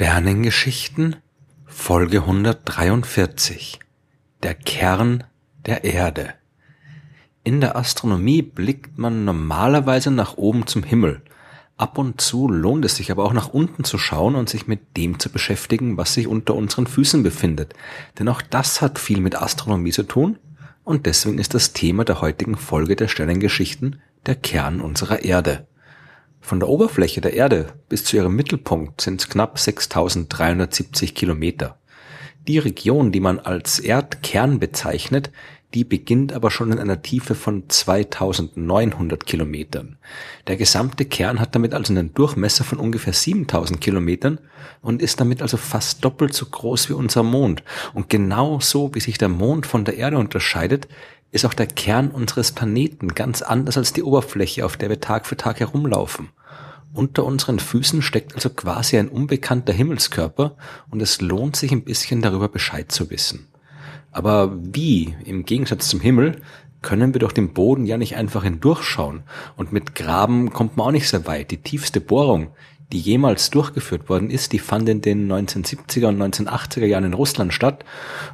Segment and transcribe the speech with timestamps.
[0.00, 1.16] Sternengeschichten
[1.66, 3.80] Folge 143
[4.42, 5.24] Der Kern
[5.66, 6.32] der Erde
[7.44, 11.20] In der Astronomie blickt man normalerweise nach oben zum Himmel.
[11.76, 14.96] Ab und zu lohnt es sich aber auch nach unten zu schauen und sich mit
[14.96, 17.74] dem zu beschäftigen, was sich unter unseren Füßen befindet.
[18.18, 20.38] Denn auch das hat viel mit Astronomie zu tun
[20.82, 25.66] und deswegen ist das Thema der heutigen Folge der Sternengeschichten der Kern unserer Erde.
[26.40, 31.76] Von der Oberfläche der Erde bis zu ihrem Mittelpunkt sind es knapp 6370 Kilometer.
[32.48, 35.30] Die Region, die man als Erdkern bezeichnet,
[35.74, 39.98] die beginnt aber schon in einer Tiefe von 2900 Kilometern.
[40.48, 44.40] Der gesamte Kern hat damit also einen Durchmesser von ungefähr 7000 Kilometern
[44.82, 47.62] und ist damit also fast doppelt so groß wie unser Mond.
[47.94, 50.88] Und genau so, wie sich der Mond von der Erde unterscheidet,
[51.32, 55.26] ist auch der Kern unseres Planeten ganz anders als die Oberfläche, auf der wir Tag
[55.26, 56.30] für Tag herumlaufen.
[56.92, 60.56] Unter unseren Füßen steckt also quasi ein unbekannter Himmelskörper
[60.90, 63.46] und es lohnt sich ein bisschen darüber Bescheid zu wissen.
[64.10, 66.42] Aber wie, im Gegensatz zum Himmel,
[66.82, 69.22] können wir durch den Boden ja nicht einfach hindurchschauen
[69.56, 71.52] und mit Graben kommt man auch nicht sehr weit.
[71.52, 72.48] Die tiefste Bohrung,
[72.90, 77.54] die jemals durchgeführt worden ist, die fand in den 1970er und 1980er Jahren in Russland
[77.54, 77.84] statt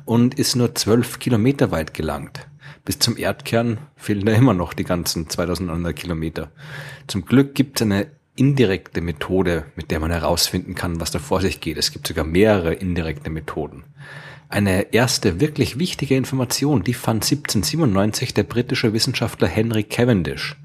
[0.06, 2.46] und ist nur zwölf Kilometer weit gelangt
[2.84, 6.50] bis zum Erdkern fehlen da immer noch die ganzen 2900 Kilometer.
[7.06, 11.40] Zum Glück gibt es eine indirekte Methode, mit der man herausfinden kann, was da vor
[11.40, 11.78] sich geht.
[11.78, 13.84] Es gibt sogar mehrere indirekte Methoden.
[14.48, 20.56] Eine erste wirklich wichtige Information, die fand 1797 der britische Wissenschaftler Henry Cavendish.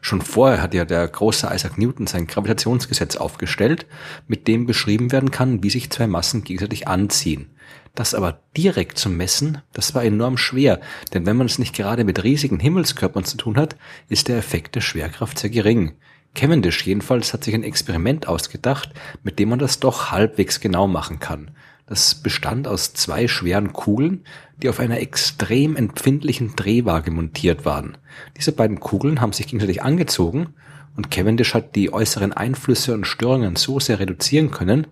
[0.00, 3.86] Schon vorher hat ja der große Isaac Newton sein Gravitationsgesetz aufgestellt,
[4.26, 7.50] mit dem beschrieben werden kann, wie sich zwei Massen gegenseitig anziehen.
[7.96, 10.80] Das aber direkt zu messen, das war enorm schwer,
[11.14, 13.74] denn wenn man es nicht gerade mit riesigen Himmelskörpern zu tun hat,
[14.10, 15.94] ist der Effekt der Schwerkraft sehr gering.
[16.34, 18.90] Cavendish jedenfalls hat sich ein Experiment ausgedacht,
[19.22, 21.52] mit dem man das doch halbwegs genau machen kann.
[21.86, 24.24] Das bestand aus zwei schweren Kugeln,
[24.58, 27.96] die auf einer extrem empfindlichen Drehwaage montiert waren.
[28.36, 30.48] Diese beiden Kugeln haben sich gegenseitig angezogen
[30.96, 34.86] und Cavendish hat die äußeren Einflüsse und Störungen so sehr reduzieren können,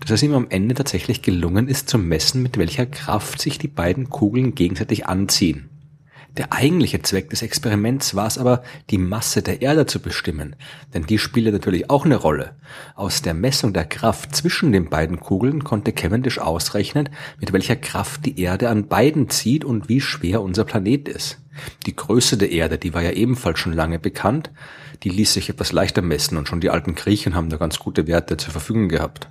[0.00, 3.68] dass es ihm am Ende tatsächlich gelungen ist zu messen, mit welcher Kraft sich die
[3.68, 5.68] beiden Kugeln gegenseitig anziehen.
[6.36, 10.54] Der eigentliche Zweck des Experiments war es aber, die Masse der Erde zu bestimmen,
[10.94, 12.54] denn die spielte natürlich auch eine Rolle.
[12.94, 17.08] Aus der Messung der Kraft zwischen den beiden Kugeln konnte Cavendish ausrechnen,
[17.40, 21.40] mit welcher Kraft die Erde an beiden zieht und wie schwer unser Planet ist.
[21.86, 24.50] Die Größe der Erde, die war ja ebenfalls schon lange bekannt,
[25.02, 28.06] die ließ sich etwas leichter messen und schon die alten Griechen haben da ganz gute
[28.06, 29.28] Werte zur Verfügung gehabt.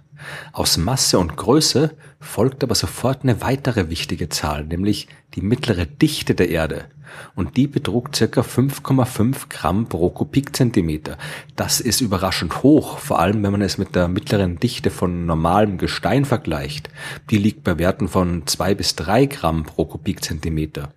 [0.52, 6.36] Aus Masse und Größe folgt aber sofort eine weitere wichtige Zahl, nämlich die mittlere Dichte
[6.36, 6.86] der Erde.
[7.36, 11.18] Und die betrug circa 5,5 Gramm pro Kubikzentimeter.
[11.56, 15.78] Das ist überraschend hoch, vor allem wenn man es mit der mittleren Dichte von normalem
[15.78, 16.90] Gestein vergleicht.
[17.30, 20.94] Die liegt bei Werten von zwei bis drei Gramm pro Kubikzentimeter.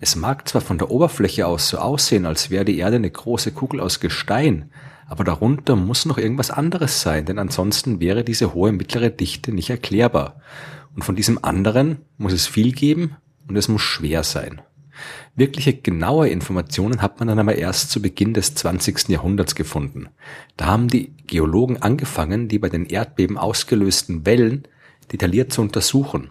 [0.00, 3.52] Es mag zwar von der Oberfläche aus so aussehen, als wäre die Erde eine große
[3.52, 4.70] Kugel aus Gestein,
[5.06, 9.70] aber darunter muss noch irgendwas anderes sein, denn ansonsten wäre diese hohe mittlere Dichte nicht
[9.70, 10.40] erklärbar.
[10.94, 13.16] Und von diesem anderen muss es viel geben
[13.48, 14.62] und es muss schwer sein.
[15.34, 19.08] Wirkliche genaue Informationen hat man dann aber erst zu Beginn des 20.
[19.08, 20.08] Jahrhunderts gefunden.
[20.56, 24.68] Da haben die Geologen angefangen, die bei den Erdbeben ausgelösten Wellen
[25.10, 26.30] detailliert zu untersuchen.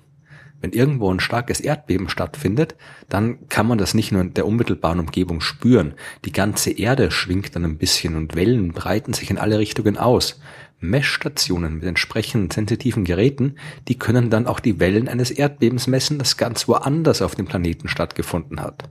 [0.63, 2.75] Wenn irgendwo ein starkes Erdbeben stattfindet,
[3.09, 5.93] dann kann man das nicht nur in der unmittelbaren Umgebung spüren.
[6.23, 10.39] Die ganze Erde schwingt dann ein bisschen und Wellen breiten sich in alle Richtungen aus.
[10.79, 13.57] Messstationen mit entsprechenden sensitiven Geräten,
[13.89, 17.89] die können dann auch die Wellen eines Erdbebens messen, das ganz woanders auf dem Planeten
[17.89, 18.89] stattgefunden hat.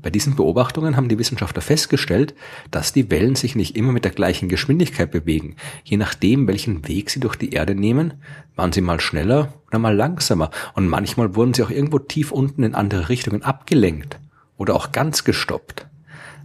[0.00, 2.34] Bei diesen Beobachtungen haben die Wissenschaftler festgestellt,
[2.70, 5.56] dass die Wellen sich nicht immer mit der gleichen Geschwindigkeit bewegen.
[5.82, 8.14] Je nachdem, welchen Weg sie durch die Erde nehmen,
[8.54, 12.62] waren sie mal schneller oder mal langsamer und manchmal wurden sie auch irgendwo tief unten
[12.62, 14.20] in andere Richtungen abgelenkt
[14.56, 15.87] oder auch ganz gestoppt.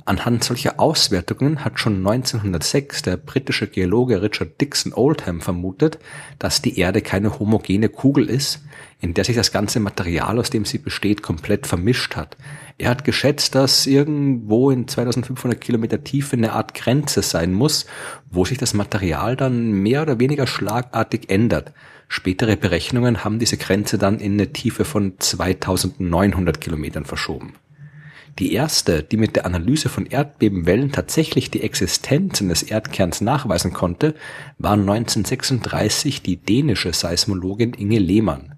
[0.06, 5.98] Anhand solcher Auswertungen hat schon 1906 der britische Geologe Richard Dixon Oldham vermutet,
[6.40, 8.64] dass die Erde keine homogene Kugel ist,
[9.00, 12.36] in der sich das ganze Material, aus dem sie besteht, komplett vermischt hat.
[12.78, 17.86] Er hat geschätzt, dass irgendwo in 2500 Kilometer Tiefe eine Art Grenze sein muss,
[18.30, 21.72] wo sich das Material dann mehr oder weniger schlagartig ändert.
[22.10, 27.54] Spätere Berechnungen haben diese Grenze dann in eine Tiefe von 2900 Kilometern verschoben.
[28.40, 34.16] Die erste, die mit der Analyse von Erdbebenwellen tatsächlich die Existenz eines Erdkerns nachweisen konnte,
[34.58, 38.56] war 1936 die dänische Seismologin Inge Lehmann.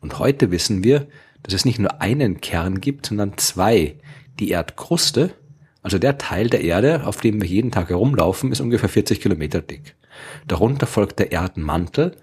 [0.00, 1.08] Und heute wissen wir,
[1.42, 3.96] dass es nicht nur einen Kern gibt, sondern zwei.
[4.38, 5.32] Die Erdkruste,
[5.82, 9.60] also der Teil der Erde, auf dem wir jeden Tag herumlaufen, ist ungefähr 40 Kilometer
[9.60, 9.96] dick.
[10.46, 12.16] Darunter folgt der Erdmantel,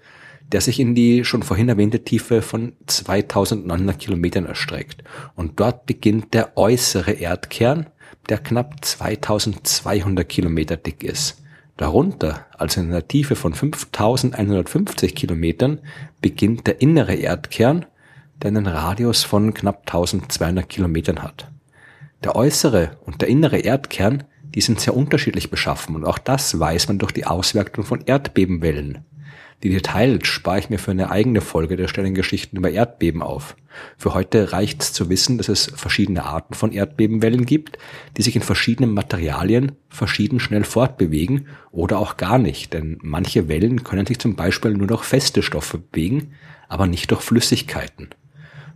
[0.52, 5.02] der sich in die schon vorhin erwähnte Tiefe von 2900 Kilometern erstreckt.
[5.34, 7.86] Und dort beginnt der äußere Erdkern,
[8.28, 11.42] der knapp 2200 Kilometer dick ist.
[11.76, 15.80] Darunter, also in einer Tiefe von 5150 Kilometern,
[16.20, 17.86] beginnt der innere Erdkern,
[18.42, 21.50] der einen Radius von knapp 1200 Kilometern hat.
[22.22, 24.24] Der äußere und der innere Erdkern,
[24.54, 29.04] die sind sehr unterschiedlich beschaffen und auch das weiß man durch die Auswertung von Erdbebenwellen.
[29.62, 33.56] Die Details spare ich mir für eine eigene Folge der Sternengeschichten über Erdbeben auf.
[33.96, 37.78] Für heute reicht's zu wissen, dass es verschiedene Arten von Erdbebenwellen gibt,
[38.16, 43.84] die sich in verschiedenen Materialien verschieden schnell fortbewegen oder auch gar nicht, denn manche Wellen
[43.84, 46.34] können sich zum Beispiel nur durch feste Stoffe bewegen,
[46.68, 48.10] aber nicht durch Flüssigkeiten.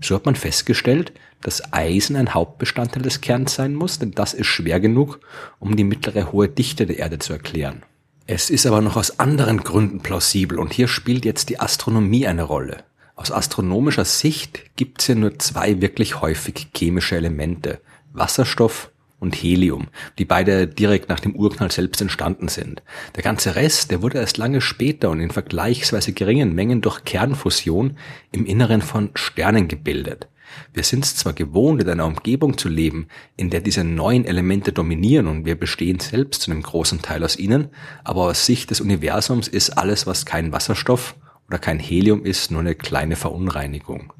[0.00, 4.46] So hat man festgestellt, dass Eisen ein Hauptbestandteil des Kerns sein muss, denn das ist
[4.46, 5.20] schwer genug,
[5.58, 7.82] um die mittlere hohe Dichte der Erde zu erklären.
[8.30, 12.42] Es ist aber noch aus anderen Gründen plausibel und hier spielt jetzt die Astronomie eine
[12.42, 12.84] Rolle.
[13.16, 17.80] Aus astronomischer Sicht gibt es ja nur zwei wirklich häufig chemische Elemente,
[18.12, 19.88] Wasserstoff und Helium,
[20.18, 22.82] die beide direkt nach dem Urknall selbst entstanden sind.
[23.16, 27.96] Der ganze Rest, der wurde erst lange später und in vergleichsweise geringen Mengen durch Kernfusion
[28.30, 30.28] im Inneren von Sternen gebildet.
[30.72, 34.72] Wir sind es zwar gewohnt, in einer Umgebung zu leben, in der diese neuen Elemente
[34.72, 37.68] dominieren und wir bestehen selbst zu einem großen Teil aus ihnen,
[38.04, 41.16] aber aus Sicht des Universums ist alles, was kein Wasserstoff
[41.48, 44.12] oder kein Helium ist, nur eine kleine Verunreinigung.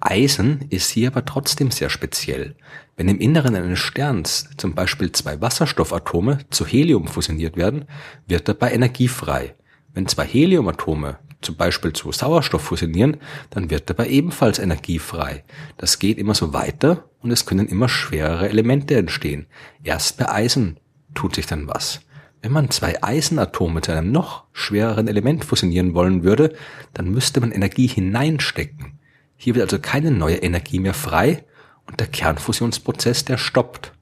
[0.00, 2.56] Eisen ist hier aber trotzdem sehr speziell.
[2.96, 7.84] Wenn im Inneren eines Sterns zum Beispiel zwei Wasserstoffatome zu Helium fusioniert werden,
[8.26, 9.54] wird dabei Energie frei.
[9.92, 13.18] Wenn zwei Heliumatome zum Beispiel zu Sauerstoff fusionieren,
[13.50, 15.44] dann wird dabei ebenfalls Energie frei.
[15.76, 19.46] Das geht immer so weiter und es können immer schwerere Elemente entstehen.
[19.82, 20.78] Erst bei Eisen
[21.14, 22.00] tut sich dann was.
[22.42, 26.54] Wenn man zwei Eisenatome zu einem noch schwereren Element fusionieren wollen würde,
[26.94, 28.98] dann müsste man Energie hineinstecken.
[29.36, 31.44] Hier wird also keine neue Energie mehr frei
[31.86, 33.92] und der Kernfusionsprozess, der stoppt.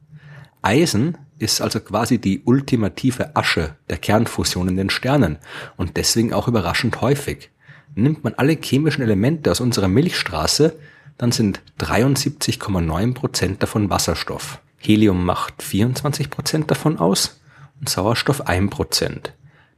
[0.63, 5.39] Eisen ist also quasi die ultimative Asche der Kernfusion in den Sternen
[5.77, 7.51] und deswegen auch überraschend häufig.
[7.95, 10.79] Nimmt man alle chemischen Elemente aus unserer Milchstraße,
[11.17, 14.61] dann sind 73,9 Prozent davon Wasserstoff.
[14.79, 17.41] Helium macht 24 Prozent davon aus
[17.81, 19.31] und Sauerstoff 1%.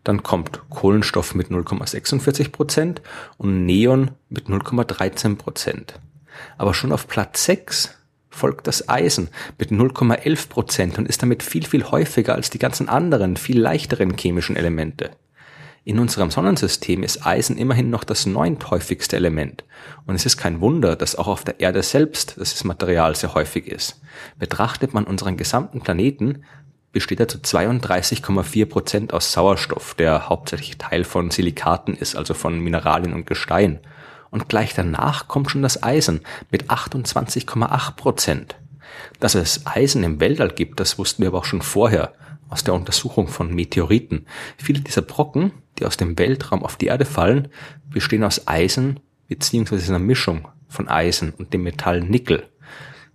[0.05, 3.03] Dann kommt Kohlenstoff mit 0,46 Prozent
[3.37, 5.37] und Neon mit 0,13%.
[5.37, 6.01] Prozent.
[6.59, 8.00] Aber schon auf Platz 6
[8.41, 9.29] folgt das Eisen
[9.59, 14.17] mit 0,11 Prozent und ist damit viel, viel häufiger als die ganzen anderen, viel leichteren
[14.17, 15.11] chemischen Elemente.
[15.85, 19.65] In unserem Sonnensystem ist Eisen immerhin noch das neunthäufigste Element.
[20.07, 23.67] Und es ist kein Wunder, dass auch auf der Erde selbst das Material sehr häufig
[23.67, 24.01] ist.
[24.39, 26.45] Betrachtet man unseren gesamten Planeten,
[26.93, 32.59] besteht er zu 32,4 Prozent aus Sauerstoff, der hauptsächlich Teil von Silikaten ist, also von
[32.59, 33.81] Mineralien und Gestein
[34.31, 38.57] und gleich danach kommt schon das Eisen mit 28,8 Prozent.
[39.19, 42.13] Dass es Eisen im Weltall gibt, das wussten wir aber auch schon vorher
[42.49, 44.27] aus der Untersuchung von Meteoriten.
[44.59, 47.49] Viele dieser Brocken, die aus dem Weltraum auf die Erde fallen,
[47.89, 52.49] bestehen aus Eisen beziehungsweise einer Mischung von Eisen und dem Metall Nickel.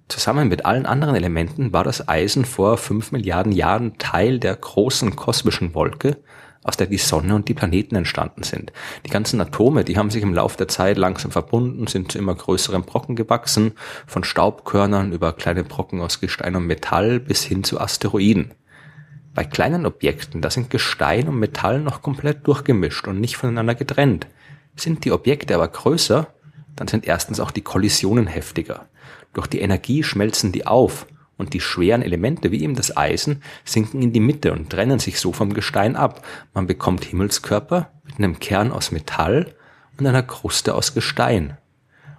[0.08, 5.16] Zusammen mit allen anderen Elementen war das Eisen vor fünf Milliarden Jahren Teil der großen
[5.16, 6.18] kosmischen Wolke,
[6.66, 8.74] aus der die Sonne und die Planeten entstanden sind.
[9.06, 12.34] Die ganzen Atome, die haben sich im Laufe der Zeit langsam verbunden, sind zu immer
[12.34, 13.74] größeren Brocken gewachsen,
[14.08, 18.56] von Staubkörnern über kleine Brocken aus Gestein und Metall bis hin zu Asteroiden.
[19.36, 24.28] Bei kleinen Objekten, da sind Gestein und Metall noch komplett durchgemischt und nicht voneinander getrennt.
[24.76, 26.28] Sind die Objekte aber größer,
[26.76, 28.88] dann sind erstens auch die Kollisionen heftiger.
[29.34, 31.06] Durch die Energie schmelzen die auf
[31.38, 35.20] und die schweren Elemente, wie eben das Eisen, sinken in die Mitte und trennen sich
[35.20, 36.26] so vom Gestein ab.
[36.54, 39.54] Man bekommt Himmelskörper mit einem Kern aus Metall
[39.98, 41.58] und einer Kruste aus Gestein.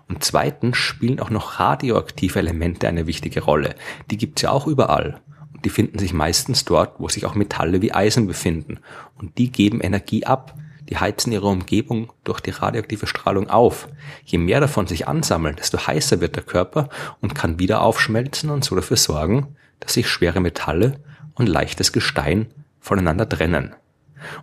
[0.09, 3.75] Und zweitens spielen auch noch radioaktive Elemente eine wichtige Rolle.
[4.11, 5.21] Die gibt's ja auch überall.
[5.53, 8.79] Und die finden sich meistens dort, wo sich auch Metalle wie Eisen befinden.
[9.17, 10.55] Und die geben Energie ab
[10.89, 13.89] die heizen ihre Umgebung durch die radioaktive Strahlung auf.
[14.25, 16.89] Je mehr davon sich ansammeln, desto heißer wird der Körper
[17.21, 21.01] und kann wieder aufschmelzen und so dafür sorgen, dass sich schwere Metalle
[21.35, 22.47] und leichtes Gestein
[22.81, 23.75] voneinander trennen.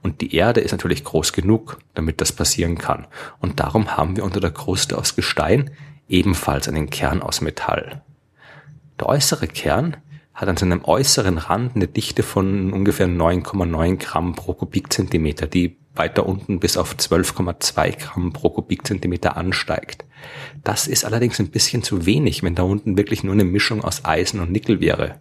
[0.01, 3.07] Und die Erde ist natürlich groß genug, damit das passieren kann.
[3.39, 5.71] Und darum haben wir unter der Kruste aus Gestein
[6.07, 8.01] ebenfalls einen Kern aus Metall.
[8.99, 9.97] Der äußere Kern
[10.33, 16.25] hat an seinem äußeren Rand eine Dichte von ungefähr 9,9 Gramm pro Kubikzentimeter, die weiter
[16.25, 20.05] unten bis auf 12,2 Gramm pro Kubikzentimeter ansteigt.
[20.63, 24.05] Das ist allerdings ein bisschen zu wenig, wenn da unten wirklich nur eine Mischung aus
[24.05, 25.19] Eisen und Nickel wäre.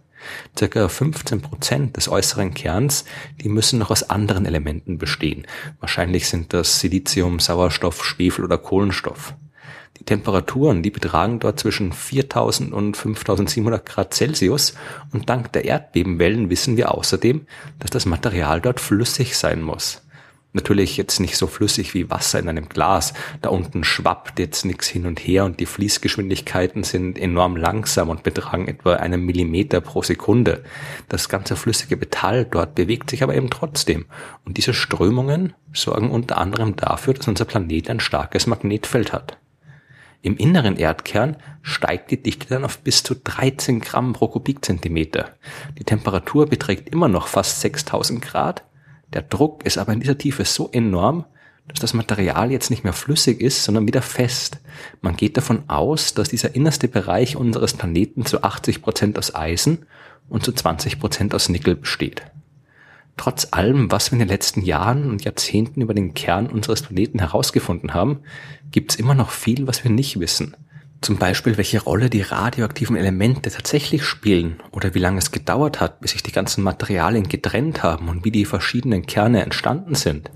[0.57, 3.05] Circa 15 Prozent des äußeren Kerns,
[3.41, 5.45] die müssen noch aus anderen Elementen bestehen.
[5.79, 9.35] Wahrscheinlich sind das Silizium, Sauerstoff, Schwefel oder Kohlenstoff.
[9.99, 14.73] Die Temperaturen, die betragen dort zwischen 4000 und 5700 Grad Celsius
[15.11, 17.45] und dank der Erdbebenwellen wissen wir außerdem,
[17.79, 20.01] dass das Material dort flüssig sein muss.
[20.55, 23.15] Natürlich jetzt nicht so flüssig wie Wasser in einem Glas.
[23.41, 28.21] Da unten schwappt jetzt nichts hin und her und die Fließgeschwindigkeiten sind enorm langsam und
[28.21, 30.63] betragen etwa einen Millimeter pro Sekunde.
[31.09, 34.05] Das ganze flüssige Metall dort bewegt sich aber eben trotzdem.
[34.45, 39.39] Und diese Strömungen sorgen unter anderem dafür, dass unser Planet ein starkes Magnetfeld hat.
[40.21, 45.31] Im inneren Erdkern steigt die Dichte dann auf bis zu 13 Gramm pro Kubikzentimeter.
[45.79, 48.63] Die Temperatur beträgt immer noch fast 6000 Grad
[49.13, 51.25] der Druck ist aber in dieser Tiefe so enorm,
[51.67, 54.59] dass das Material jetzt nicht mehr flüssig ist, sondern wieder fest.
[55.01, 59.85] Man geht davon aus, dass dieser innerste Bereich unseres Planeten zu 80 Prozent aus Eisen
[60.27, 62.23] und zu 20 Prozent aus Nickel besteht.
[63.15, 67.19] Trotz allem, was wir in den letzten Jahren und Jahrzehnten über den Kern unseres Planeten
[67.19, 68.21] herausgefunden haben,
[68.71, 70.57] gibt es immer noch viel, was wir nicht wissen.
[71.03, 75.99] Zum Beispiel, welche Rolle die radioaktiven Elemente tatsächlich spielen oder wie lange es gedauert hat,
[75.99, 80.31] bis sich die ganzen Materialien getrennt haben und wie die verschiedenen Kerne entstanden sind.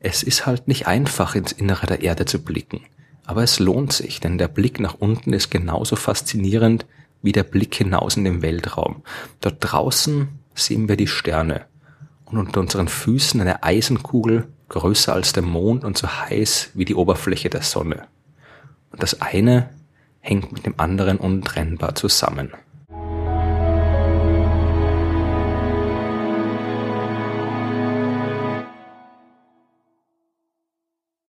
[0.00, 2.82] Es ist halt nicht einfach, ins Innere der Erde zu blicken.
[3.24, 6.84] Aber es lohnt sich, denn der Blick nach unten ist genauso faszinierend
[7.22, 9.04] wie der Blick hinaus in den Weltraum.
[9.40, 11.64] Dort draußen sehen wir die Sterne
[12.26, 16.94] und unter unseren Füßen eine Eisenkugel größer als der Mond und so heiß wie die
[16.94, 18.06] Oberfläche der Sonne.
[18.90, 19.70] Und das eine
[20.24, 22.52] hängt mit dem anderen untrennbar zusammen.